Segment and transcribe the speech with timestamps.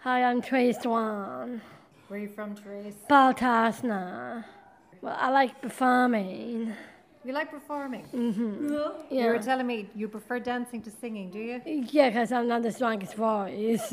[0.00, 1.60] Hi, I'm Trace Swan.
[2.08, 2.94] Where are you from, Trace?
[3.08, 4.44] Baltasna.
[5.02, 6.74] Well, I like performing.
[7.24, 8.04] You like performing?
[8.14, 9.14] Mm-hmm.
[9.14, 11.60] You were telling me you prefer dancing to singing, do you?
[11.66, 13.92] Yeah, because I'm not the strongest voice.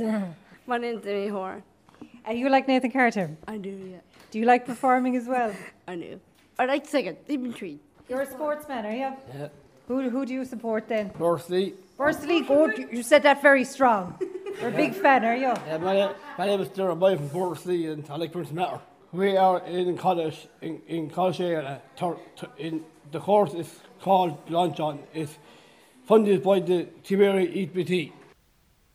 [0.66, 1.62] My name's Amy Hoare.
[2.26, 3.36] And you like Nathan Carter?
[3.48, 3.98] I do, yeah.
[4.32, 5.54] Do you like performing as well?
[5.88, 6.20] I do.
[6.60, 7.80] I like singing, even treat.
[8.10, 9.12] You're a sportsman, are you?
[9.36, 9.48] Yeah.
[9.88, 11.12] Who, who do you support then?
[11.18, 12.78] Firstly, Firstly, good.
[12.78, 14.18] You- You said that very strong.
[14.60, 15.50] You're a big fan, are you?
[15.50, 18.80] uh, my, my name is Darren Boy from Firstly and I like Prince Matter.
[19.12, 21.82] We are in college, in, in college area.
[21.96, 23.70] Tur- tur- in, the course is
[24.02, 25.00] called Latch On.
[25.14, 25.38] It's
[26.06, 28.12] funded by the Tipperary ETB.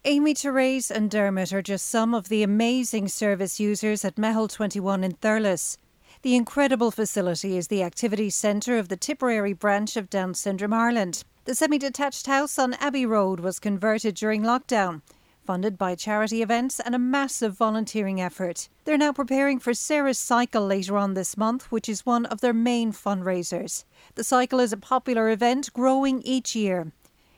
[0.05, 5.05] Amy, Therese, and Dermot are just some of the amazing service users at Meitheal 21
[5.05, 5.79] in Thurles.
[6.23, 11.23] The incredible facility is the activity centre of the Tipperary branch of Down Syndrome Ireland.
[11.45, 15.03] The semi detached house on Abbey Road was converted during lockdown,
[15.45, 18.69] funded by charity events and a massive volunteering effort.
[18.85, 22.53] They're now preparing for Sarah's Cycle later on this month, which is one of their
[22.53, 23.85] main fundraisers.
[24.15, 26.93] The cycle is a popular event growing each year.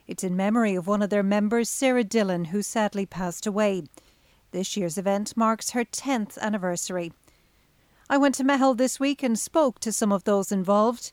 [0.06, 3.84] It's in memory of one of their members, Sarah Dillon, who sadly passed away.
[4.50, 7.12] This year's event marks her 10th anniversary.
[8.08, 11.10] I went to Meitheal this week and spoke to some of those involved.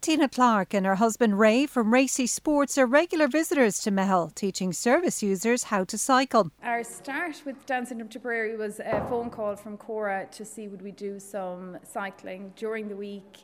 [0.00, 4.72] Tina Clark and her husband Ray from Racy Sports are regular visitors to Meitheal, teaching
[4.72, 6.50] service users how to cycle.
[6.62, 10.82] Our start with Down Syndrome Tipperary was a phone call from Cora to see would
[10.82, 13.38] we do some cycling during the week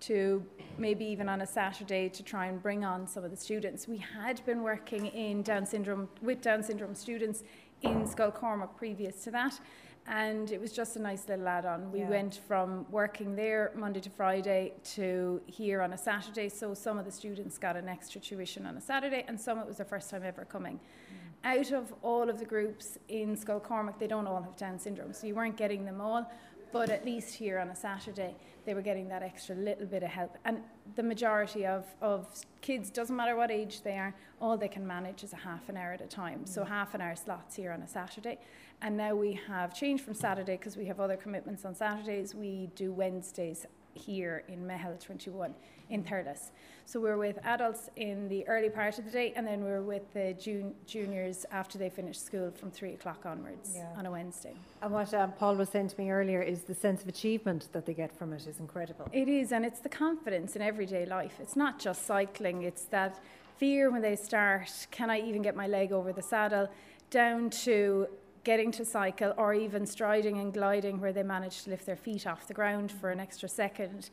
[0.00, 0.44] to
[0.78, 3.86] maybe even on a Saturday to try and bring on some of the students.
[3.86, 7.44] We had been working in Down syndrome with Down syndrome students
[7.82, 9.58] in Scoil Chormaic previous to that.
[10.06, 11.92] And it was just a nice little add on.
[11.92, 12.08] We Yeah.
[12.08, 16.48] went from working there Monday to Friday to here on a Saturday.
[16.48, 19.66] So some of the students got an extra tuition on a Saturday, and some it
[19.66, 20.80] was their first time ever coming.
[20.80, 21.58] Mm.
[21.58, 25.12] Out of all of the groups in Scoil Chormaic, they don't all have Down syndrome,
[25.12, 26.30] so you weren't getting them all.
[26.72, 30.10] But at least here on a Saturday, they were getting that extra little bit of
[30.10, 30.36] help.
[30.44, 30.58] And
[30.94, 32.26] the majority of, of
[32.60, 35.76] kids, doesn't matter what age they are, all they can manage is a half an
[35.76, 36.46] hour at a time.
[36.46, 36.68] So mm.
[36.68, 38.38] half an hour slots here on a Saturday.
[38.82, 42.34] And now we have changed from Saturday because we have other commitments on Saturdays.
[42.34, 45.54] We do Wednesdays here in Meitheal 21
[45.90, 46.50] in Thurles.
[46.86, 50.12] So we're with adults in the early part of the day, and then we're with
[50.12, 53.86] the jun- juniors after they finish school from three o'clock onwards Yeah.
[53.96, 54.54] on a Wednesday.
[54.82, 57.86] And what um, Paul was saying to me earlier is the sense of achievement that
[57.86, 59.08] they get from it is incredible.
[59.12, 61.34] It is, and it's the confidence in everyday life.
[61.40, 63.20] It's not just cycling, it's that
[63.56, 66.68] fear when they start can I even get my leg over the saddle?
[67.10, 68.06] Down to
[68.44, 72.26] getting to cycle or even striding and gliding where they manage to lift their feet
[72.26, 74.10] off the ground for an extra second.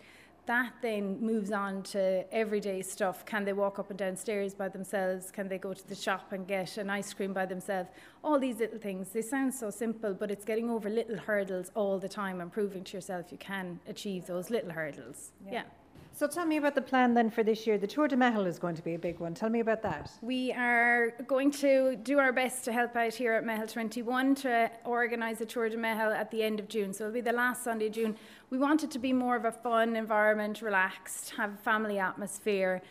[0.48, 3.26] That then moves on to everyday stuff.
[3.26, 5.30] Can they walk up and down stairs by themselves?
[5.30, 7.90] Can they go to the shop and get an ice cream by themselves?
[8.24, 9.10] All these little things.
[9.10, 12.86] They sound so simple, but it's getting over little hurdles all the time and proving
[12.86, 15.34] to yourself you can achieve those little hurdles.
[15.46, 15.52] Yeah.
[15.52, 15.64] yeah.
[16.18, 17.78] So tell me about the plan then for this year.
[17.78, 19.36] The Tour de Meitheal is going to be a big one.
[19.36, 20.10] Tell me about that.
[20.24, 24.72] We are going to do our best to help out here at Meitheal 21 to
[24.84, 26.92] organise a Tour de Meitheal at the end of June.
[26.92, 28.16] So it'll be the last Sunday of June.
[28.50, 32.82] We want it to be more of a fun environment, relaxed, have a family atmosphere,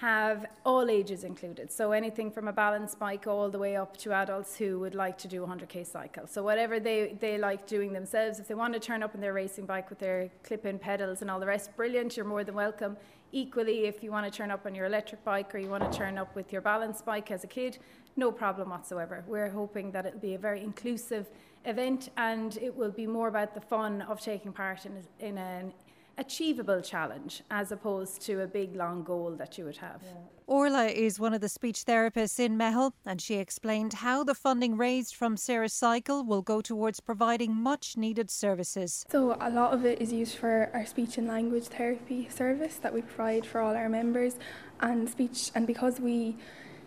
[0.00, 1.70] have all ages included.
[1.70, 5.18] So anything from a balance bike all the way up to adults who would like
[5.18, 6.26] to do a 100k cycle.
[6.26, 9.34] So whatever they, they like doing themselves, if they want to turn up in their
[9.34, 12.96] racing bike with their clip-in pedals and all the rest, brilliant, you're more than welcome.
[13.32, 15.98] Equally, if you want to turn up on your electric bike or you want to
[15.98, 17.76] turn up with your balance bike as a kid,
[18.16, 19.22] no problem whatsoever.
[19.26, 21.28] We're hoping that it'll be a very inclusive
[21.66, 25.74] event and it will be more about the fun of taking part in, in an
[26.20, 30.02] achievable challenge as opposed to a big long goal that you would have.
[30.46, 34.76] Orla is one of the speech therapists in Meitheal, and she explained how the funding
[34.76, 39.06] raised from Sarah's Cycle will go towards providing much needed services.
[39.10, 42.92] So a lot of it is used for our speech and language therapy service that
[42.92, 44.34] we provide for all our members
[44.80, 46.36] and speech and because we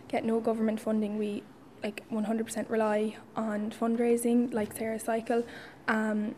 [0.08, 1.44] get no government funding we
[1.84, 5.44] like 100% rely on fundraising like Sarah Cycle
[5.88, 6.36] um,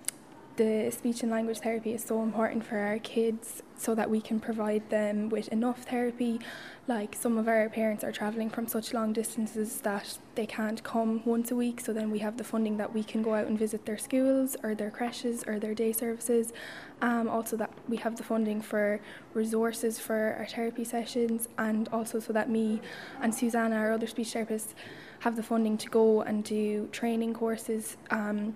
[0.58, 4.40] the speech and language therapy is so important for our kids so that we can
[4.40, 6.40] provide them with enough therapy.
[6.88, 11.22] Like some of our parents are travelling from such long distances that they can't come
[11.26, 13.58] once a week, so then we have the funding that we can go out and
[13.58, 16.54] visit their schools or their creches or their day services.
[17.02, 19.02] Um, also, that we have the funding for
[19.34, 22.82] resources for our therapy sessions, and also so that me
[23.22, 24.74] and Susanna, our other speech therapists,
[25.20, 27.98] have the funding to go and do training courses.
[28.12, 28.56] Um,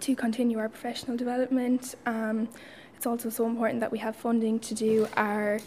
[0.00, 1.94] to continue our professional development.
[2.06, 2.48] Um,
[2.96, 5.58] it's also so important that we have funding to do our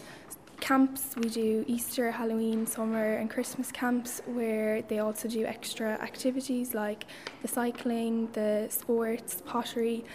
[0.59, 1.15] camps.
[1.17, 7.05] We do Easter, Halloween, summer, and Christmas camps where they also do extra activities like
[7.41, 10.05] the cycling, the sports, pottery,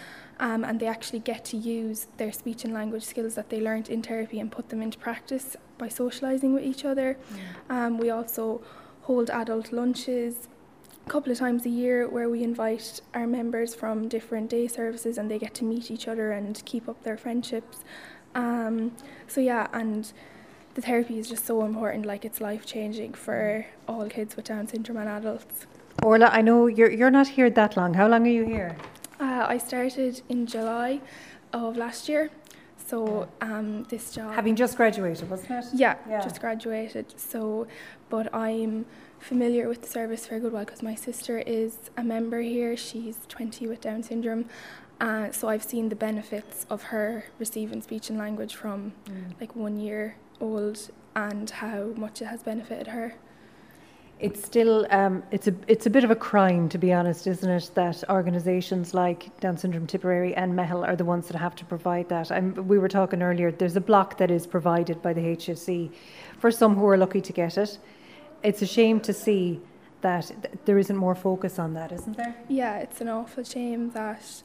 [0.41, 3.88] um, and they actually get to use their speech and language skills that they learned
[3.88, 7.19] in therapy and put them into practice by socialising with each other.
[7.69, 8.62] Um, we also
[9.03, 10.49] hold adult lunches
[11.08, 15.31] couple of times a year where we invite our members from different day services and
[15.31, 17.78] they get to meet each other and keep up their friendships.
[18.34, 18.93] Um,
[19.26, 20.12] so yeah, and
[20.75, 22.06] the therapy is just so important.
[22.06, 25.66] Like it's life changing for all kids with Down syndrome and adults.
[26.02, 27.94] Orla, I know you're, you're not here that long.
[27.94, 28.76] How long are you here?
[29.19, 31.00] Uh, I started in July
[31.52, 32.31] of last year,
[32.87, 34.32] so um, this job.
[34.34, 35.64] Having just graduated, wasn't it?
[35.75, 36.20] Yeah, Yeah.
[36.20, 37.19] just graduated.
[37.19, 37.66] So,
[38.10, 38.87] but I'm
[39.20, 42.76] familiar with the service for a good while because my sister is a member here.
[42.76, 44.47] She's 20 with Down syndrome.
[45.00, 48.93] Uh, so I've seen the benefits of her receiving speech and language from
[49.41, 53.15] like one year old and how much it has benefited her.
[54.20, 57.49] It's still um, it's a it's a bit of a crime, to be honest, isn't
[57.49, 57.70] it?
[57.75, 62.09] That organisations like Down Syndrome Tipperary and Meitheal are the ones that have to provide
[62.09, 62.32] that.
[62.32, 63.53] And we were talking earlier.
[63.53, 65.93] There's a block that is provided by the HSE
[66.41, 67.79] for some who are lucky to get it.
[68.43, 69.61] It's a shame to see
[70.00, 72.37] that th- there isn't more focus on that, isn't there?
[72.49, 74.43] Yeah, it's an awful shame that,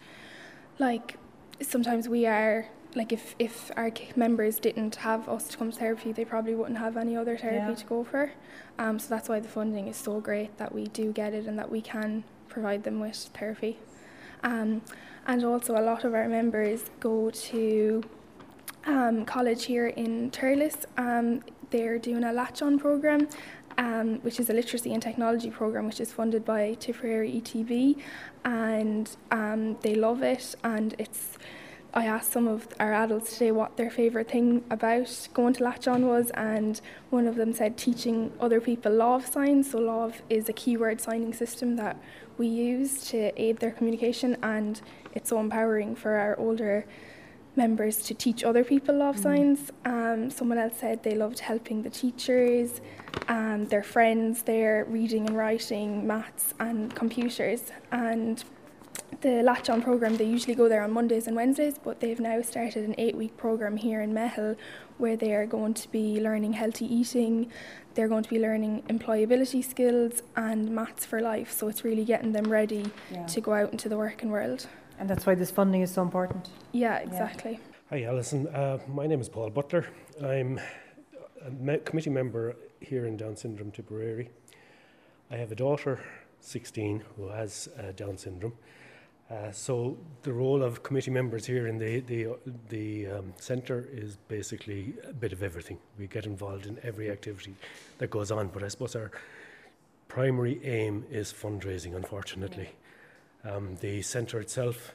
[0.80, 1.18] like,
[1.62, 6.12] sometimes we are like if if our members didn't have us to come to therapy,
[6.12, 7.76] they probably wouldn't have any other therapy Yeah.
[7.76, 8.32] to go for.
[8.78, 11.58] Um, so that's why the funding is so great that we do get it and
[11.58, 13.80] that we can provide them with therapy.
[14.44, 14.82] Um,
[15.26, 18.04] and also, a lot of our members go to
[18.86, 20.86] um, college here in Thurles.
[20.98, 21.42] Um,
[21.72, 23.28] they're doing a latch on program,
[23.78, 27.98] um, which is a literacy and technology program, which is funded by Tipperary ETB,
[28.46, 30.56] and um, they love it.
[30.64, 31.38] And it's
[31.96, 35.88] I asked some of our adults today what their favourite thing about going to Latch
[35.88, 36.82] On was, and
[37.12, 39.72] one of them said teaching other people Lámh signs.
[39.72, 41.98] So, Lámh is a keyword signing system that
[42.40, 44.82] we use to aid their communication, and
[45.14, 46.86] it's so empowering for our older
[47.56, 49.72] members to teach other people Lámh signs.
[49.86, 52.82] Um, someone else said they loved helping the teachers,
[53.28, 57.72] um, their friends, their reading and writing, maths, and computers.
[57.92, 58.44] And
[59.22, 62.42] the Latch On program, they usually go there on Mondays and Wednesdays, but they've now
[62.42, 64.58] started an eight week program here in Meitheal
[64.98, 67.52] where they are going to be learning healthy eating,
[67.96, 71.52] they're going to be learning employability skills and maths for life.
[71.52, 73.26] So it's really getting them ready Yeah.
[73.28, 74.68] to go out into the working world.
[75.00, 76.50] And that's why this funding is so important.
[76.72, 77.60] Yeah, exactly.
[77.90, 78.48] Hi, Alison.
[78.48, 79.86] Uh, my name is Paul Butler.
[80.24, 80.60] I'm
[81.46, 84.30] a me- committee member here in Down Syndrome Tipperary.
[85.32, 86.00] I have a daughter,
[86.40, 88.54] 16, who has uh, Down syndrome.
[89.30, 92.28] Uh, so the role of committee members here in the the
[92.70, 95.80] the um, centre is basically a bit of everything.
[95.98, 97.56] We get involved in every activity
[98.00, 99.12] that goes on, but I suppose our
[100.08, 101.96] primary aim is fundraising.
[101.96, 102.70] Unfortunately,
[103.44, 104.94] um, the centre itself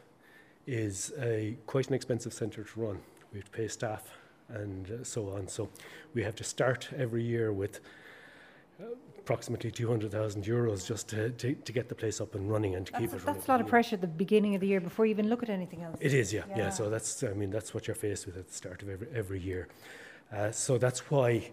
[0.66, 3.00] is a quite an expensive centre to run.
[3.32, 4.10] We have to pay staff
[4.48, 5.48] and uh, so on.
[5.48, 5.70] So
[6.14, 7.80] we have to start every year with
[9.18, 12.92] approximately 200,000 euros just to, to, to get the place up and running and to
[12.92, 13.34] keep That's, it running.
[13.40, 15.42] that's a lot of pressure at the beginning of the year before you even look
[15.42, 15.98] at anything else.
[16.00, 16.56] It is, yeah, yeah.
[16.58, 16.70] Yeah.
[16.70, 19.40] So that's, I mean, that's what you're faced with at the start of every, every
[19.40, 19.68] year.
[20.32, 21.50] Uh, so that's why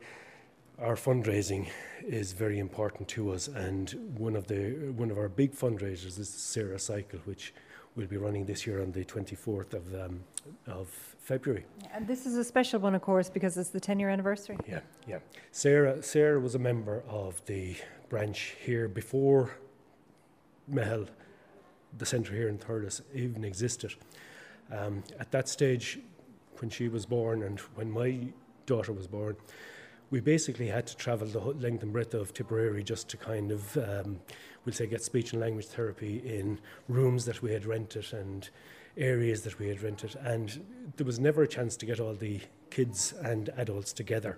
[0.79, 1.67] our fundraising
[2.05, 3.47] is very important to us.
[3.47, 7.53] And one of the one of our big fundraisers is the Sarah Cycle, which
[7.95, 10.19] will be running this year on the 24th of um,
[10.67, 11.65] of February.
[11.91, 14.57] And this is a special one, of course, because it's the 10 year anniversary.
[14.67, 15.19] Yeah, yeah.
[15.51, 17.75] Sarah, Sarah was a member of the
[18.09, 19.57] branch here before
[20.71, 21.07] Meitheal,
[21.97, 23.95] the centre here in Thurles, even existed.
[24.71, 25.99] Um, at that stage,
[26.59, 28.27] when she was born and when my
[28.67, 29.35] daughter was born,
[30.11, 33.75] we basically had to travel the length and breadth of Tipperary just to kind of,
[33.77, 34.19] um,
[34.63, 38.49] we'll say, get speech and language therapy in rooms that we had rented and
[38.97, 40.15] areas that we had rented.
[40.21, 44.37] And there was never a chance to get all the kids and adults together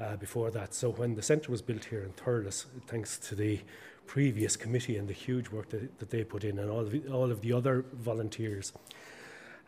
[0.00, 0.74] uh, before that.
[0.74, 3.60] So when the centre was built here in Thurles, thanks to the
[4.06, 7.08] previous committee and the huge work that, that they put in and all of the,
[7.08, 8.72] all of the other volunteers,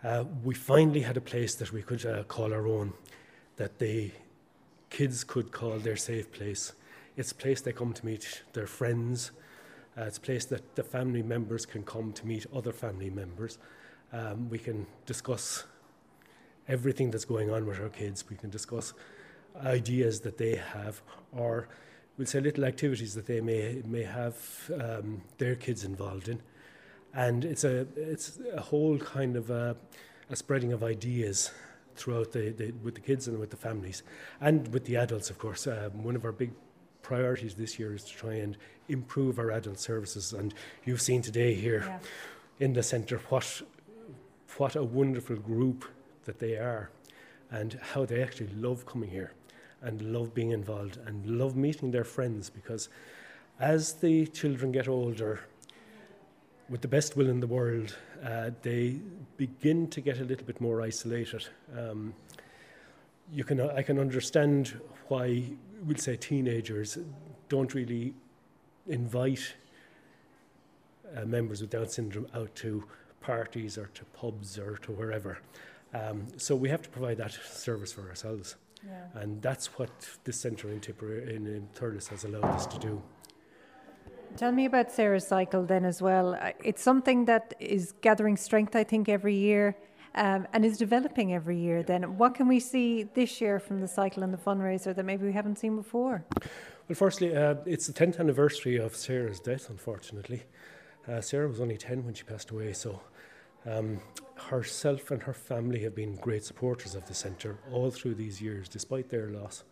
[0.04, 2.92] uh, we finally had a place that we could uh, call our own,
[3.56, 4.10] that the
[4.90, 6.72] kids could call their safe place.
[7.16, 9.30] It's a place they come to meet their friends.
[9.96, 13.58] Uh, it's a place that the family members can come to meet other family members.
[14.16, 15.64] Um, we can discuss
[16.68, 18.24] everything that's going on with our kids.
[18.30, 18.94] We can discuss
[19.64, 21.68] ideas that they have, or
[22.16, 24.36] we'll say little activities that they may may have
[24.80, 26.40] um, their kids involved in.
[27.14, 29.76] And it's a it's a whole kind of a,
[30.30, 31.50] a spreading of ideas
[31.94, 34.02] throughout the, the with the kids and with the families
[34.40, 35.66] and with the adults, of course.
[35.66, 36.52] Um, one of our big
[37.02, 38.56] priorities this year is to try and
[38.88, 40.32] improve our adult services.
[40.32, 40.54] And
[40.84, 41.98] you've seen today here yeah.
[42.66, 43.62] in the centre what
[44.58, 45.84] what a wonderful group
[46.24, 46.90] that they are,
[47.50, 49.32] and how they actually love coming here,
[49.82, 52.50] and love being involved, and love meeting their friends.
[52.50, 52.88] Because
[53.60, 55.40] as the children get older,
[56.68, 58.98] with the best will in the world, uh, they
[59.36, 61.46] begin to get a little bit more isolated.
[61.76, 62.12] Um,
[63.32, 65.44] you can, I can understand why
[65.84, 66.98] we'll say teenagers
[67.48, 68.14] don't really
[68.88, 69.54] invite
[71.16, 72.84] uh, members with Down syndrome out to
[73.26, 75.38] parties or to pubs or to wherever.
[75.92, 78.56] Um, so we have to provide that service for ourselves.
[78.86, 79.20] Yeah.
[79.20, 79.90] And that's what
[80.24, 83.02] this centre in, Tipperary, in, in Thurles has allowed us to do.
[84.36, 86.38] Tell me about Sarah's cycle then as well.
[86.62, 89.76] It's something that is gathering strength, I think, every year
[90.14, 91.82] um, and is developing every year.
[91.82, 95.24] Then, what can we see this year from the cycle and the fundraiser that maybe
[95.24, 96.24] we haven't seen before?
[96.88, 100.42] Well, firstly, uh, it's the 10th anniversary of Sarah's death, unfortunately.
[101.08, 103.00] Uh, Sarah was only 10 when she passed away, so
[103.64, 104.00] um,
[104.34, 108.68] herself and her family have been great supporters of the centre all through these years,
[108.68, 109.64] despite their loss.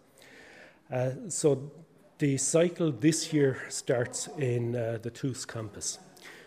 [0.93, 1.71] Uh, so
[2.19, 5.99] the cycle this year starts in uh, the Tooth campus.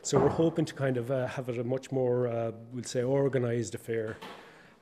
[0.02, 3.04] So we're hoping to kind of uh, have it a much more, uh, we'll say,
[3.04, 4.18] organised affair,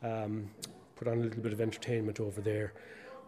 [0.03, 0.49] um,
[0.95, 2.73] put on a little bit of entertainment over there.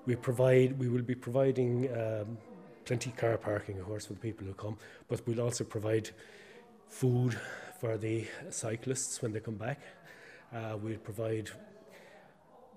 [0.06, 2.38] We provide, we will be providing um,
[2.86, 6.12] plenty car parking, of course, for the people who come, but we'll also provide
[6.88, 7.38] food
[7.80, 9.80] for the cyclists when they come back.
[10.54, 11.50] Uh, we'll provide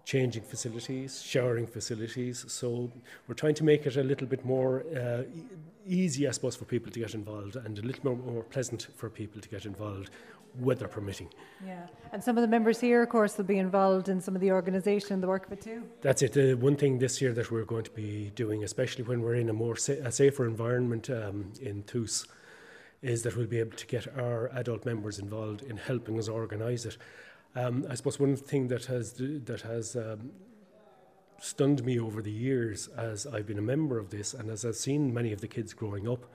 [0.05, 2.45] changing facilities, showering facilities.
[2.49, 2.91] So
[3.29, 5.23] we're trying to make it a little bit more uh,
[5.87, 9.09] easy, I suppose, for people to get involved and a little more, more pleasant for
[9.09, 10.11] people to get involved,
[10.59, 11.29] weather permitting.
[11.65, 14.41] Yeah, and some of the members here, of course, will be involved in some of
[14.41, 15.85] the organisation and the work of it too.
[16.01, 16.33] That's it.
[16.33, 19.49] The one thing this year that we're going to be doing, especially when we're in
[19.49, 22.27] a more sa- a safer environment um, in Thus,
[23.03, 26.85] is that we'll be able to get our adult members involved in helping us organise
[26.85, 26.97] it.
[27.57, 30.31] Um, I suppose one thing that has that has um,
[31.41, 34.77] stunned me over the years as I've been a member of this and as I've
[34.77, 36.27] seen many of the kids growing up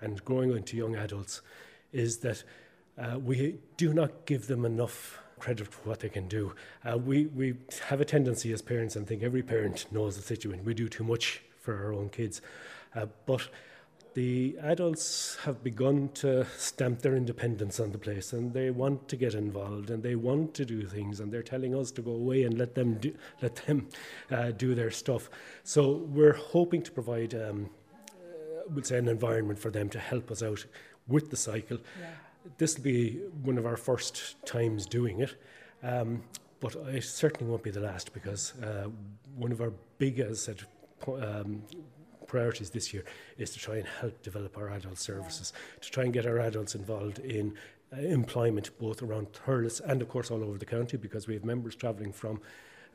[0.00, 1.40] and growing into young adults
[1.92, 2.44] is that
[2.98, 6.54] uh, we do not give them enough credit for what they can do.
[6.84, 7.54] Uh, we, we
[7.88, 10.64] have a tendency as parents and think every parent knows the situation.
[10.64, 12.42] We do too much for our own kids.
[12.94, 13.48] Uh, but
[14.14, 19.16] the adults have begun to stamp their independence on the place and they want to
[19.16, 22.42] get involved and they want to do things and they're telling us to go away
[22.42, 23.88] and let them do, let them
[24.30, 25.30] uh, do their stuff.
[25.64, 27.70] So we're hoping to provide, um,
[28.08, 30.64] uh, we'll say, an environment for them to help us out
[31.06, 31.78] with the cycle.
[32.00, 32.06] Yeah.
[32.58, 35.36] This will be one of our first times doing it.
[35.82, 36.22] Um,
[36.60, 38.88] but it certainly won't be the last because uh,
[39.36, 40.60] one of our big, as said,
[41.06, 41.62] um,
[42.30, 43.04] priorities this year
[43.38, 46.76] is to try and help develop our adult services, to try and get our adults
[46.76, 47.54] involved in
[47.92, 51.44] uh, employment both around Thurles and of course all over the county because we have
[51.44, 52.40] members travelling from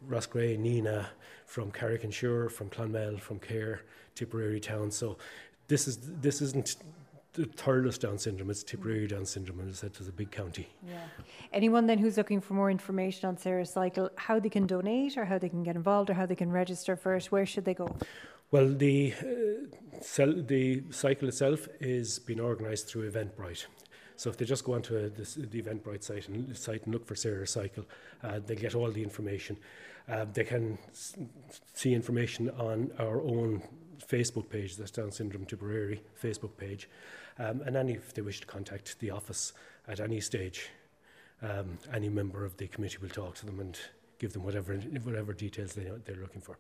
[0.08, 1.08] Roscrea, Nenagh,
[1.46, 3.82] from Carrick-on-Suir, from Clonmel, from Cahir,
[4.15, 4.89] Tipperary town.
[4.92, 5.18] So
[5.68, 6.77] this is this isn't
[7.34, 10.70] the Thurles Down syndrome, it's Tipperary Down syndrome, and it's said, it's a big county.
[10.88, 11.08] Yeah.
[11.51, 15.25] Anyone then who's looking for more information on Sarah's Cycle, how they can donate or
[15.25, 17.74] how they can get involved or how they can register for it, where should they
[17.74, 17.94] go?
[18.55, 23.65] Well, the, uh, the cycle itself is being organised through Eventbrite.
[24.15, 27.05] So if they just go onto a, this, the Eventbrite site and, site and look
[27.05, 27.83] for Sarah Cycle,
[28.24, 29.57] uh, they get all the information.
[30.07, 31.17] Uh, they can s-
[31.74, 33.62] see information on our own
[34.07, 36.88] Facebook page, the Down Syndrome Tipperary Facebook page,
[37.38, 39.51] um, and any if they wish to contact the office
[39.85, 40.69] at any stage,
[41.41, 43.77] um, any member of the committee will talk to them and
[44.25, 46.58] give them whatever whatever details they, they're looking for.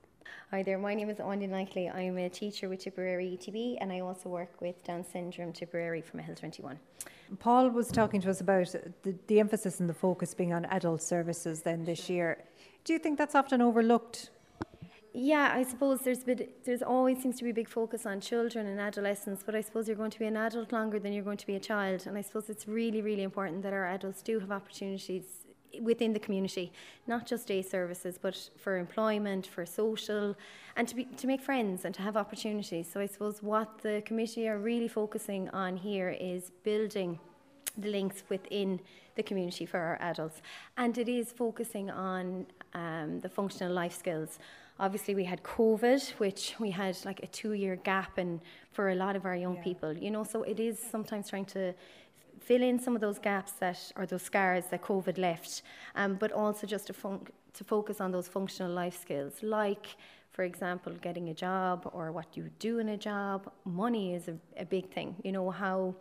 [0.51, 1.89] Hi there, my name is Anya Knightley.
[1.89, 6.19] I'm a teacher with Tipperary ETB and I also work with Down Syndrome Tipperary from
[6.19, 6.77] Meitheal 21.
[7.39, 8.67] Paul was talking to us about
[9.01, 12.43] the, the emphasis and the focus being on adult services then this year.
[12.83, 14.29] Do you think that's often overlooked?
[15.11, 18.67] Yeah, I suppose there's been, there's always seems to be a big focus on children
[18.67, 21.37] and adolescents, but I suppose you're going to be an adult longer than you're going
[21.45, 24.39] to be a child, and I suppose it's really, really important that our adults do
[24.39, 25.44] have opportunities
[25.81, 26.71] within the community,
[27.07, 30.35] not just day services, but for employment, for social,
[30.75, 32.89] and to, be, to make friends and to have opportunities.
[32.91, 37.19] So I suppose what the committee are really focusing on here is building
[37.77, 38.79] the links within
[39.15, 40.41] the community for our adults.
[40.77, 44.39] And it is focusing on um, the functional life skills.
[44.77, 48.41] Obviously, we had COVID, which we had like a two year gap in
[48.71, 49.63] for a lot of our young yeah.
[49.63, 51.73] people, you know, so it is sometimes trying to
[52.45, 55.63] fill in some of those gaps that or those scars that COVID left,
[55.95, 59.87] um, but also just to, fun- to focus on those functional life skills, like,
[60.31, 63.51] for example, getting a job or what you do in a job.
[63.63, 65.15] Money is a, a big thing.
[65.23, 65.95] You know how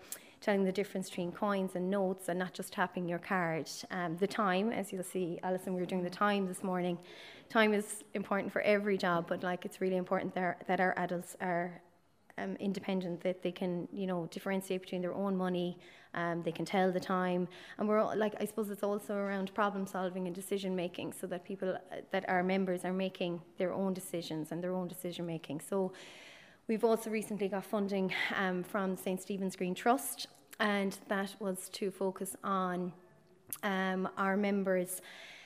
[0.45, 3.71] telling the difference between coins and notes and not just tapping your card.
[3.91, 6.99] Um, the time, as you'll see, Alison, we were doing the time this morning.
[7.49, 11.35] Time is important for every job, but like it's really important that, that our adults
[11.41, 11.81] are
[12.39, 15.79] um, independent, that they can, you know, differentiate between their own money,
[16.15, 17.49] um, they can tell the time,
[17.79, 21.27] and we're all, like, I suppose it's also around problem solving and decision making, so
[21.27, 25.27] that people, uh, that our members are making their own decisions and their own decision
[25.27, 25.61] making.
[25.61, 25.93] So.
[26.67, 30.29] We've also recently got funding um, from St Stephen's Green Trust,
[30.61, 32.91] and that was to focus on
[33.63, 35.03] um, our members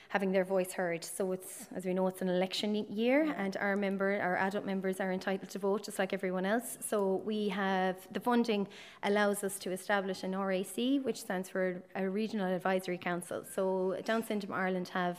[0.09, 1.03] having their voice heard.
[1.03, 4.99] So it's, as we know, it's an election year, and our member, our adult members,
[4.99, 6.79] are entitled to vote just like everyone else.
[6.85, 8.67] So we have the funding
[9.03, 13.45] allows us to establish an RAC, which stands for a Regional Advisory Council.
[13.55, 15.17] So Down Syndrome Ireland have.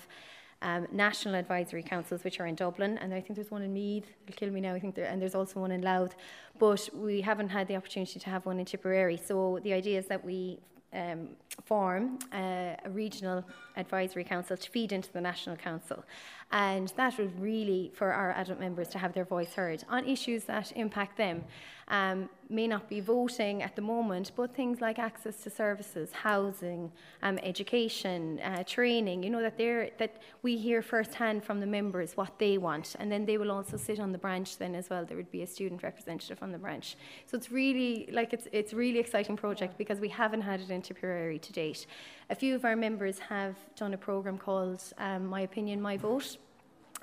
[0.62, 4.04] Um, national advisory councils, which are in Dublin, and I think there's one in Meath.
[4.28, 4.74] It'll kill me now.
[4.74, 6.14] I think there, and there's also one in Louth,
[6.58, 9.16] but we haven't had the opportunity to have one in Tipperary.
[9.16, 10.58] So the idea is that we
[10.92, 11.30] um,
[11.64, 13.44] form uh, a regional
[13.76, 16.04] advisory council to feed into the national council.
[16.52, 20.44] And that would really, for our adult members to have their voice heard on issues
[20.44, 21.44] that impact them.
[21.86, 26.90] Um, may not be voting at the moment, but things like access to services, housing,
[27.22, 32.16] um, education, uh, training, you know, that, they're, that we hear firsthand from the members
[32.16, 32.94] what they want.
[33.00, 35.04] And then they will also sit on the branch then as well.
[35.04, 36.96] There would be a student representative on the branch.
[37.26, 40.82] So it's really, like, it's, it's really exciting project because we haven't had it in
[40.82, 41.86] Tipperary to date.
[42.30, 46.36] A few of our members have done a programme called um, My Opinion, My Vote.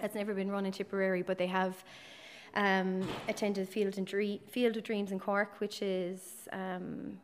[0.01, 1.83] It's never been run in Tipperary, but they have
[2.55, 3.95] um, attended Field,
[4.47, 7.19] Field of Dreams in Cork, which is um,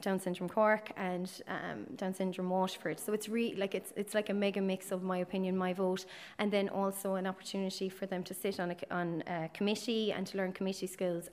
[0.00, 2.98] Down syndrome Cork and um, Down syndrome Waterford.
[3.00, 6.04] So it's really like it's it's like a mega mix of my opinion, my vote,
[6.38, 10.26] and then also an opportunity for them to sit on a, on a committee and
[10.28, 11.28] to learn committee skills,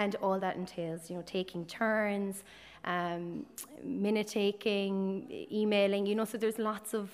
[0.00, 2.42] and all that entails, you know, taking turns.
[2.82, 3.44] Um,
[3.84, 7.10] minute taking, emailing, you know, so there's lots of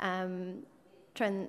[0.00, 0.64] um,
[1.14, 1.46] tran-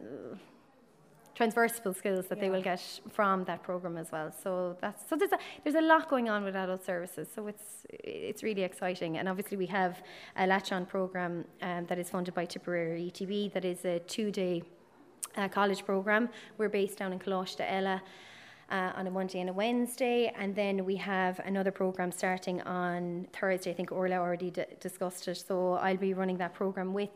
[1.33, 2.43] transversal skills that yeah.
[2.43, 4.31] they will get from that program as well.
[4.43, 7.27] So that's so there's a there's a lot going on with adult services.
[7.35, 9.17] So it's it's really exciting.
[9.17, 10.03] And obviously we have
[10.37, 14.29] a latch on program um, that is funded by Tipperary ETB that is a two
[14.31, 14.61] day
[15.35, 16.29] uh, college program.
[16.59, 17.99] We're based down in Coláiste Eile.
[18.67, 23.27] Uh, on a Monday and a Wednesday, and then we have another program starting on
[23.31, 23.69] Thursday.
[23.69, 27.09] I think Orla already d- discussed it, so I'll be running that program with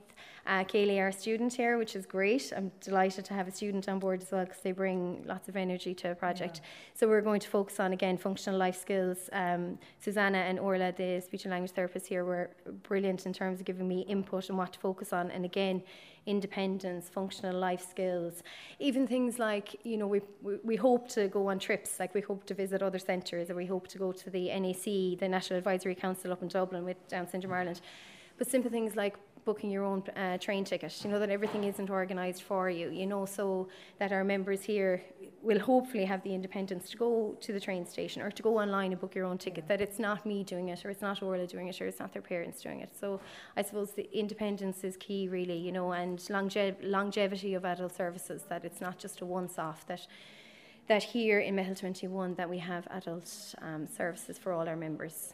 [0.45, 2.51] uh, Kaylee, our student here, which is great.
[2.55, 5.55] I'm delighted to have a student on board as well because they bring lots of
[5.55, 6.61] energy to a project.
[6.61, 6.69] Yeah.
[6.95, 9.29] So we're going to focus on again functional life skills.
[9.31, 12.49] Um, Susanna and Orla, the speech and language therapists here, were
[12.83, 15.29] brilliant in terms of giving me input on what to focus on.
[15.29, 15.83] And again,
[16.25, 18.43] independence, functional life skills,
[18.79, 22.21] even things like, you know, we, we, we hope to go on trips, like we
[22.21, 25.57] hope to visit other centres, or we hope to go to the NAC, the National
[25.57, 27.81] Advisory Council up in Dublin with Down Syndrome Ireland.
[28.37, 31.89] But simple things like booking your own uh, train ticket, you know, that everything isn't
[31.89, 35.01] organised for you, you know, so that our members here
[35.41, 38.91] will hopefully have the independence to go to the train station or to go online
[38.91, 41.47] and book your own ticket, that it's not me doing it or it's not Orla
[41.47, 42.91] doing it or it's not their parents doing it.
[42.99, 43.19] So
[43.55, 48.43] I suppose the independence is key, really, you know, and longe- longevity of adult services,
[48.49, 50.05] that it's not just a once off, that
[50.89, 55.33] that here in Meitheal 21 that we have adult um, services for all our members.